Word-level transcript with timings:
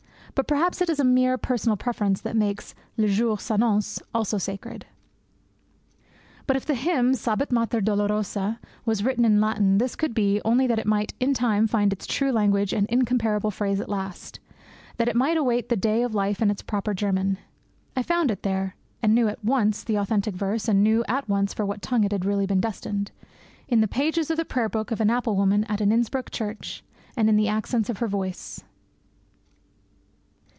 But 0.33 0.47
perhaps 0.47 0.81
it 0.81 0.89
is 0.89 0.97
a 0.97 1.03
mere 1.03 1.37
personal 1.37 1.75
preference 1.75 2.21
that 2.21 2.37
makes 2.37 2.73
le 2.95 3.09
jour 3.09 3.35
s'annonce 3.37 4.01
also 4.15 4.37
sacred. 4.37 4.85
If 6.47 6.65
the 6.65 6.73
hymn, 6.73 7.13
"Stabat 7.13 7.51
Mater 7.51 7.81
dolorosa," 7.81 8.57
was 8.85 9.03
written 9.03 9.25
in 9.25 9.41
Latin, 9.41 9.77
this 9.77 9.97
could 9.97 10.13
be 10.13 10.41
only 10.45 10.67
that 10.67 10.79
it 10.79 10.87
might 10.87 11.13
in 11.19 11.33
time 11.33 11.67
find 11.67 11.91
its 11.91 12.07
true 12.07 12.31
language 12.31 12.71
and 12.71 12.87
incomparable 12.87 13.51
phrase 13.51 13.81
at 13.81 13.89
last 13.89 14.39
that 14.95 15.09
it 15.09 15.17
might 15.17 15.35
await 15.37 15.67
the 15.67 15.75
day 15.75 16.01
of 16.01 16.15
life 16.15 16.41
in 16.41 16.49
its 16.49 16.61
proper 16.63 16.93
German. 16.93 17.37
I 17.97 18.01
found 18.01 18.31
it 18.31 18.41
there 18.41 18.77
(and 19.03 19.13
knew 19.13 19.27
at 19.27 19.43
once 19.43 19.83
the 19.83 19.97
authentic 19.97 20.33
verse, 20.33 20.69
and 20.69 20.81
knew 20.81 21.03
at 21.09 21.27
once 21.27 21.53
for 21.53 21.65
what 21.65 21.81
tongue 21.81 22.05
it 22.05 22.13
had 22.13 22.21
been 22.21 22.29
really 22.29 22.47
destined) 22.47 23.11
in 23.67 23.81
the 23.81 23.87
pages 23.87 24.31
of 24.31 24.37
the 24.37 24.45
prayer 24.45 24.69
book 24.69 24.91
of 24.91 25.01
an 25.01 25.09
apple 25.09 25.35
woman 25.35 25.65
at 25.65 25.81
an 25.81 25.91
Innsbruck 25.91 26.31
church, 26.31 26.85
and 27.17 27.27
in 27.27 27.35
the 27.35 27.49
accents 27.49 27.89
of 27.89 27.97
her 27.97 28.07
voice. 28.07 28.63